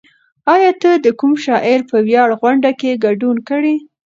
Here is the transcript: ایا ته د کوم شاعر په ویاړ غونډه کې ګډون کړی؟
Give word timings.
ایا 0.53 0.71
ته 0.81 0.91
د 1.05 1.07
کوم 1.19 1.31
شاعر 1.45 1.79
په 1.89 1.97
ویاړ 2.07 2.29
غونډه 2.41 2.71
کې 2.79 3.01
ګډون 3.05 3.37
کړی؟ 3.49 3.75